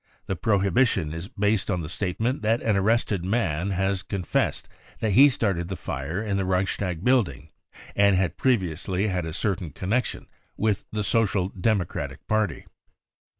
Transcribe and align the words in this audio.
The 0.25 0.35
prohibition 0.35 1.13
is 1.13 1.27
based 1.27 1.69
on 1.69 1.81
the 1.81 1.87
state 1.87 2.19
ment 2.19 2.41
that 2.41 2.59
an 2.63 2.75
arrested 2.75 3.23
man 3.23 3.69
has 3.69 4.01
confessed 4.01 4.67
that 4.99 5.11
he 5.11 5.29
started 5.29 5.67
the 5.67 5.75
fir# 5.75 6.23
in 6.23 6.37
the 6.37 6.43
Reichstag 6.43 7.03
building 7.03 7.49
and 7.95 8.15
had 8.15 8.35
previously 8.35 9.09
had 9.09 9.27
a 9.27 9.31
certain 9.31 9.69
connection 9.69 10.25
with 10.57 10.85
the 10.91 11.03
Social 11.03 11.49
Democratic 11.49 12.27
Paj; 12.27 12.49
ty. 12.61 12.65